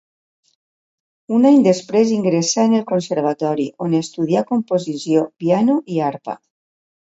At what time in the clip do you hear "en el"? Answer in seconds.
2.69-2.85